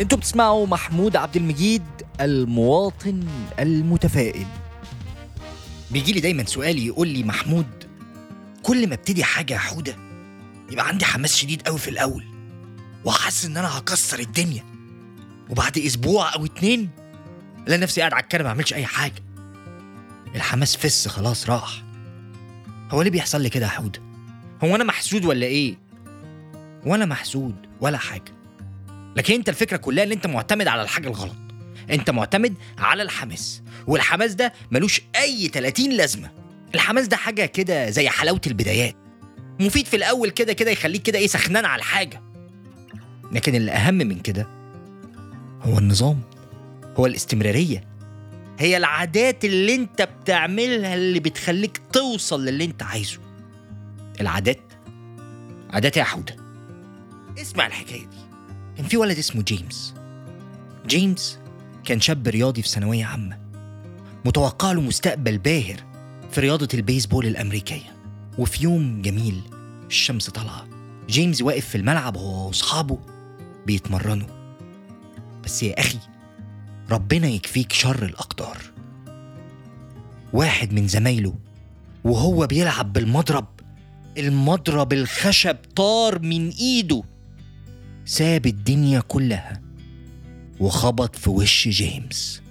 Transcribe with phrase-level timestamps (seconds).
[0.00, 1.82] أنتوا بتسمعوا محمود عبد المجيد
[2.20, 3.22] المواطن
[3.58, 4.46] المتفائل.
[5.90, 7.66] بيجي لي دايما سؤال يقول لي محمود
[8.62, 9.96] كل ما ابتدي حاجة يا حودة
[10.70, 12.24] يبقى عندي حماس شديد قوي في الأول
[13.04, 14.64] وحاسس إن أنا هكسر الدنيا.
[15.50, 16.90] وبعد أسبوع أو اتنين
[17.66, 19.22] ألاقي نفسي قاعد على الكنبة ما اعملش أي حاجة.
[20.34, 21.82] الحماس فس خلاص راح.
[22.90, 24.00] هو ليه بيحصل لي كده يا حودة؟
[24.64, 25.78] هو أنا محسود ولا إيه؟
[26.86, 28.39] ولا محسود ولا حاجة.
[29.16, 31.36] لكن انت الفكرة كلها ان انت معتمد على الحاجة الغلط.
[31.90, 33.62] انت معتمد على الحماس.
[33.86, 36.30] والحماس ده ملوش اي 30 لازمة.
[36.74, 38.96] الحماس ده حاجة كده زي حلاوة البدايات.
[39.60, 42.22] مفيد في الأول كده كده يخليك كده إيه سخنان على الحاجة.
[43.32, 44.48] لكن اللي اهم من كده
[45.62, 46.20] هو النظام.
[46.98, 47.84] هو الاستمرارية.
[48.58, 53.18] هي العادات اللي انت بتعملها اللي بتخليك توصل للي انت عايزه.
[54.20, 54.60] العادات.
[55.70, 56.36] عادات يا حودة.
[57.38, 58.29] اسمع الحكاية دي.
[58.76, 59.94] كان في ولد اسمه جيمس.
[60.86, 61.38] جيمس
[61.84, 63.38] كان شاب رياضي في ثانوية عامة
[64.24, 65.84] متوقع له مستقبل باهر
[66.30, 67.96] في رياضة البيسبول الأمريكية.
[68.38, 69.40] وفي يوم جميل
[69.86, 70.66] الشمس طالعة
[71.08, 72.98] جيمس واقف في الملعب هو وأصحابه
[73.66, 74.28] بيتمرنوا.
[75.44, 75.98] بس يا أخي
[76.90, 78.58] ربنا يكفيك شر الأقدار.
[80.32, 81.34] واحد من زمايله
[82.04, 83.46] وهو بيلعب بالمضرب
[84.18, 87.02] المضرب الخشب طار من إيده.
[88.10, 89.60] ساب الدنيا كلها
[90.60, 92.42] وخبط في وش جيمس.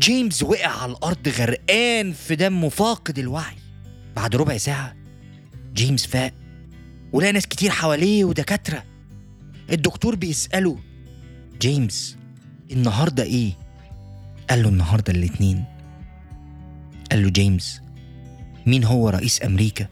[0.00, 3.56] جيمس وقع على الأرض غرقان في دمه فاقد الوعي.
[4.16, 4.96] بعد ربع ساعة
[5.74, 6.32] جيمس فاق
[7.12, 8.84] ولقى ناس كتير حواليه ودكاترة.
[9.70, 10.78] الدكتور بيسأله
[11.60, 12.16] جيمس
[12.70, 13.52] النهارده إيه؟
[14.50, 15.64] قال له النهارده الاتنين.
[17.10, 17.80] قال له جيمس
[18.66, 19.88] مين هو رئيس أمريكا؟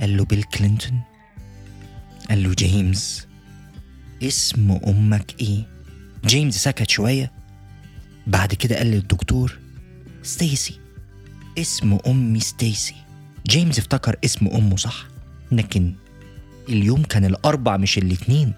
[0.00, 1.00] قال له بيل كلينتون.
[2.30, 3.26] قال له جيمس
[4.24, 5.66] اسم أمك إيه؟
[6.26, 7.32] جيمس سكت شوية.
[8.26, 9.58] بعد كده قال للدكتور
[10.22, 10.78] ستيسي.
[11.58, 12.94] اسم أمي ستيسي.
[13.46, 15.06] جيمس افتكر اسم أمه صح
[15.52, 15.94] لكن
[16.68, 18.52] اليوم كان الأربع مش الاتنين.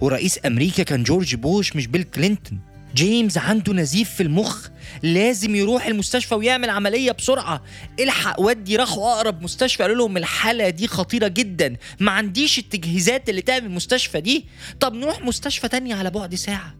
[0.00, 2.58] ورئيس أمريكا كان جورج بوش مش بيل كلينتون.
[2.94, 4.68] جيمس عنده نزيف في المخ
[5.02, 7.62] لازم يروح المستشفى ويعمل عملية بسرعة.
[8.00, 11.76] الحق ودي راحوا أقرب مستشفى قالوا لهم الحالة دي خطيرة جدا.
[12.00, 14.44] ما عنديش التجهيزات اللي تعمل المستشفى دي.
[14.80, 16.74] طب نروح مستشفى تانية على بعد ساعة.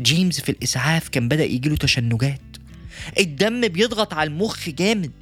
[0.00, 2.40] جيمس في الإسعاف كان بدأ يجيله تشنجات.
[3.18, 5.12] الدم بيضغط على المخ جامد.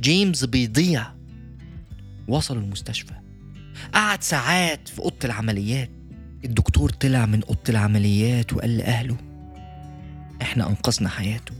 [0.00, 1.06] جيمس بيضيع.
[2.28, 3.12] وصلوا المستشفى.
[3.94, 5.90] قعد ساعات في أوضة العمليات.
[6.44, 9.16] الدكتور طلع من أوضة العمليات وقال لأهله
[10.60, 11.52] إحنا أنقذنا حياته.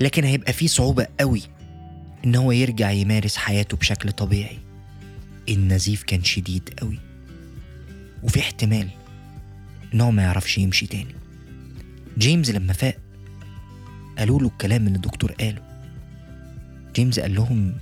[0.00, 1.42] لكن هيبقى فيه صعوبة قوي
[2.24, 4.58] إن هو يرجع يمارس حياته بشكل طبيعي.
[5.48, 6.98] النزيف كان شديد قوي.
[8.22, 8.88] وفي احتمال
[9.94, 11.14] إن هو ما يعرفش يمشي تاني.
[12.18, 12.96] جيمس لما فاق
[14.18, 15.62] قالوا له الكلام اللي الدكتور قاله.
[16.94, 17.74] جيمس قال لهم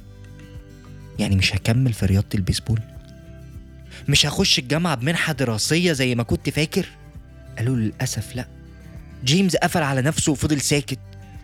[1.19, 2.81] يعني مش هكمل في رياضة البيسبول؟
[4.09, 6.87] مش هخش الجامعة بمنحة دراسية زي ما كنت فاكر؟
[7.59, 8.52] قالوا له للأسف لأ.
[9.25, 10.99] جيمس قفل على نفسه وفضل ساكت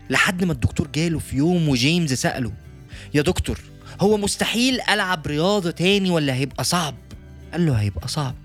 [0.09, 2.51] لحد ما الدكتور جاله في يوم وجيمس سأله
[3.13, 3.59] يا دكتور
[4.01, 6.95] هو مستحيل ألعب رياضة تاني ولا هيبقى صعب؟
[7.51, 8.35] قال له هيبقى صعب.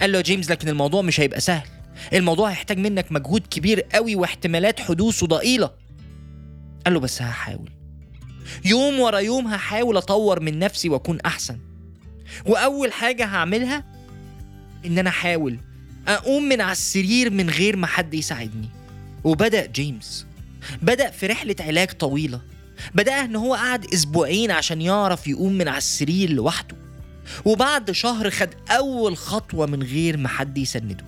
[0.00, 1.66] قال له يا جيمس لكن الموضوع مش هيبقى سهل.
[2.12, 5.70] الموضوع هيحتاج منك مجهود كبير قوي واحتمالات حدوثه ضئيلة.
[6.84, 7.70] قال له بس هحاول.
[8.64, 11.58] يوم ورا يوم هحاول أطور من نفسي وأكون أحسن.
[12.46, 13.84] وأول حاجة هعملها
[14.86, 15.58] إن أنا أحاول
[16.08, 18.68] أقوم من على السرير من غير ما حد يساعدني.
[19.26, 20.26] وبدأ جيمس.
[20.82, 22.40] بدأ في رحلة علاج طويلة.
[22.94, 26.76] بدأ إن هو قعد أسبوعين عشان يعرف يقوم من على السرير لوحده.
[27.44, 31.04] وبعد شهر خد أول خطوة من غير ما حد يسنده.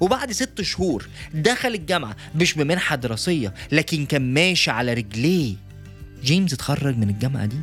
[0.00, 5.54] وبعد ست شهور دخل الجامعة مش بمنحة دراسية لكن كان ماشي على رجليه.
[6.24, 7.60] جيمس اتخرج من الجامعة دي.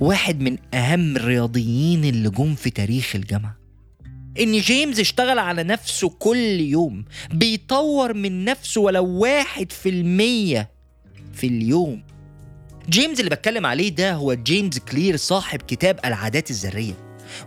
[0.00, 3.65] واحد من أهم الرياضيين اللي جم في تاريخ الجامعة.
[4.40, 10.70] إن جيمس اشتغل على نفسه كل يوم بيطور من نفسه ولو واحد في المية
[11.32, 12.02] في اليوم.
[12.88, 16.94] جيمس اللي بتكلم عليه ده هو جيمس كلير صاحب كتاب العادات الذرية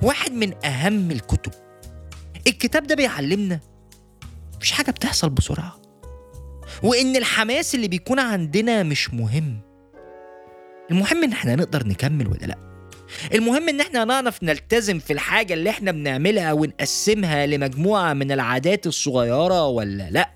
[0.01, 1.51] واحد من أهم الكتب.
[2.47, 3.59] الكتاب ده بيعلمنا
[4.57, 5.80] مفيش حاجة بتحصل بسرعة
[6.83, 9.59] وإن الحماس اللي بيكون عندنا مش مهم.
[10.91, 12.69] المهم إن إحنا نقدر نكمل ولا لأ؟
[13.33, 19.68] المهم إن إحنا نعرف نلتزم في الحاجة اللي إحنا بنعملها ونقسمها لمجموعة من العادات الصغيرة
[19.68, 20.30] ولا لأ؟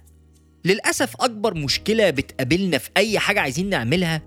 [0.65, 4.21] للأسف أكبر مشكلة بتقابلنا في أي حاجة عايزين نعملها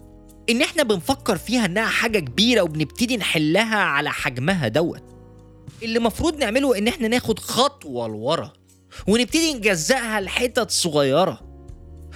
[0.51, 5.03] إن إحنا بنفكر فيها إنها حاجة كبيرة وبنبتدي نحلها على حجمها دوت.
[5.83, 8.53] اللي مفروض نعمله إن إحنا ناخد خطوة لورا
[9.09, 11.41] ونبتدي نجزأها لحتت صغيرة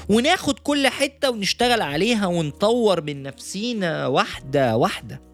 [0.08, 5.29] وناخد كل حتة ونشتغل عليها ونطور من نفسينا واحدة واحدة.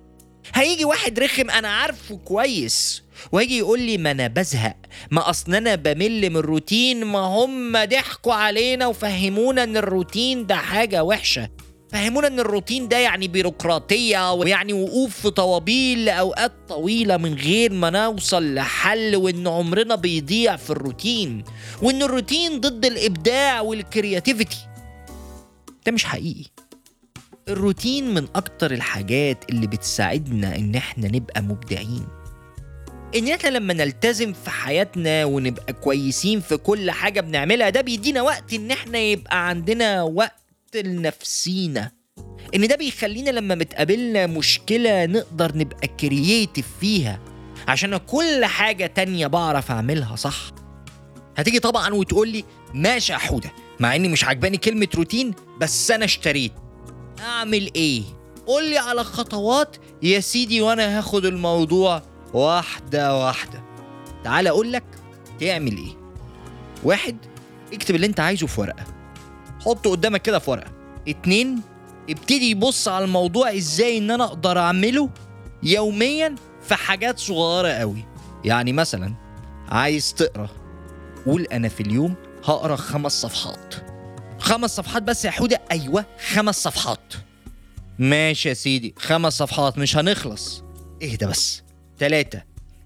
[0.54, 3.02] هيجي واحد رخم أنا عارفه كويس
[3.32, 4.76] وهيجي يقول لي ما أنا بزهق
[5.10, 11.04] ما أصل أنا بمل من الروتين ما هم ضحكوا علينا وفهمونا إن الروتين ده حاجة
[11.04, 11.48] وحشة.
[11.92, 17.90] فهمونا إن الروتين ده يعني بيروقراطية ويعني وقوف في طوابير لأوقات طويلة من غير ما
[17.90, 21.44] نوصل لحل وإن عمرنا بيضيع في الروتين
[21.82, 24.58] وإن الروتين ضد الإبداع وال creativity
[25.86, 26.44] ده مش حقيقي.
[27.48, 32.06] الروتين من أكتر الحاجات اللي بتساعدنا إن إحنا نبقى مبدعين.
[33.16, 38.52] إن إحنا لما نلتزم في حياتنا ونبقى كويسين في كل حاجة بنعملها ده بيدينا وقت
[38.54, 41.92] إن إحنا يبقى عندنا وقت لنفسينا.
[42.54, 47.20] إن ده بيخلينا لما بتقابلنا مشكلة نقدر نبقى creative فيها.
[47.68, 50.36] عشان كل حاجة تانية بعرف أعملها صح؟
[51.36, 52.44] هتيجي طبعا وتقول لي
[52.74, 56.52] ماشي يا حودة مع إني مش عجباني كلمة روتين بس أنا اشتريت.
[57.20, 58.02] أعمل إيه؟
[58.46, 62.02] قول لي على خطوات يا سيدي وأنا هاخد الموضوع
[62.34, 63.62] واحدة واحدة.
[64.24, 64.84] تعال أقول لك
[65.40, 65.96] تعمل إيه.
[66.84, 67.16] واحد
[67.72, 68.84] اكتب اللي أنت عايزه في ورقة.
[69.64, 70.70] حطه قدامك كده في ورقة.
[71.08, 71.60] اتنين
[72.10, 75.10] ابتدي يبص على الموضوع إزاي إن أنا أقدر أعمله
[75.62, 78.04] يوميا في حاجات صغيرة قوي
[78.44, 79.14] يعني مثلا
[79.68, 80.48] عايز تقرأ.
[81.26, 82.14] قول أنا في اليوم
[82.44, 83.74] هقرأ خمس صفحات.
[84.38, 86.95] خمس صفحات بس يا حودة؟ أيوه خمس صفحات.
[87.98, 88.94] ماشي يا سيدي.
[88.98, 90.62] خمس صفحات مش هنخلص.
[91.02, 91.62] اهدى بس؟
[91.98, 92.42] تلاتة.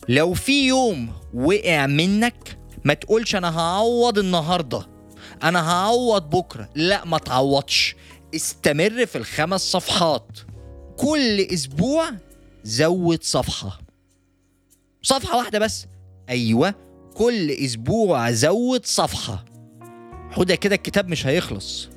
[0.09, 4.87] لو في يوم وقع منك ما تقولش أنا هعوض النهارده.
[5.43, 6.69] أنا هعوض بكرة.
[6.75, 7.97] لا ما تعوضش.
[8.35, 10.39] استمر في الخمس صفحات.
[10.97, 12.11] كل أسبوع
[12.65, 13.81] زود صفحة.
[15.03, 15.87] صفحة واحدة بس.
[16.29, 16.75] أيوه
[17.15, 19.45] كل أسبوع زود صفحة.
[20.31, 21.89] حوده كده الكتاب مش هيخلص.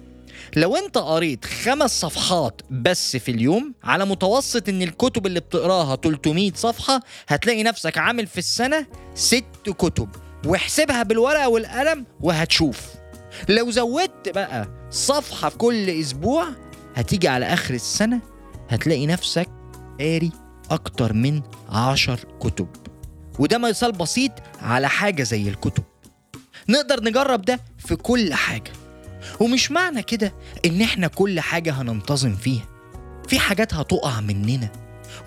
[0.56, 6.52] لو انت قريت خمس صفحات بس في اليوم على متوسط إن الكتب اللي بتقراها 300
[6.56, 9.46] صفحة هتلاقي نفسك عامل في السنة ست
[9.78, 10.10] كتب.
[10.46, 12.82] واحسبها بالورقة والقلم وهتشوف.
[13.50, 16.48] لو زودت بقى صفحة كل أسبوع
[16.96, 18.22] هتيجي على آخر السنة
[18.70, 19.50] هتلاقي نفسك
[20.00, 20.32] قاري
[20.72, 22.68] أكتر من عشر كتب.
[23.40, 25.84] وده مثال بسيط على حاجة زي الكتب.
[26.70, 28.72] نقدر نجرب ده في كل حاجة.
[29.40, 30.34] ومش معنى كده
[30.66, 32.66] إن إحنا كل حاجة هننتظم فيها.
[33.28, 34.72] في حاجات هتقع مننا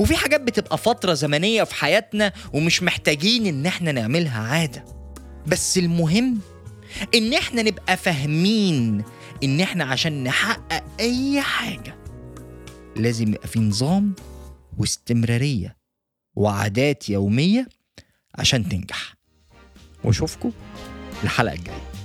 [0.00, 4.84] وفي حاجات بتبقى فترة زمنية في حياتنا ومش محتاجين إن إحنا نعملها عادة.
[5.46, 6.38] بس المهم
[7.14, 9.04] إن إحنا نبقى فاهمين
[9.44, 11.98] إن إحنا عشان نحقق أي حاجة
[12.96, 14.14] لازم يبقى في نظام
[14.78, 15.76] واستمرارية
[16.34, 17.68] وعادات يومية
[18.34, 19.14] عشان تنجح.
[20.04, 20.52] وأشوفكم
[21.24, 21.95] الحلقة الجاية.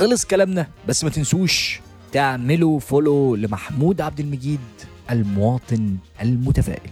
[0.00, 1.80] خلص كلامنا بس ما تنسوش
[2.12, 4.60] تعملوا فولو لمحمود عبد المجيد
[5.10, 6.90] المواطن المتفائل.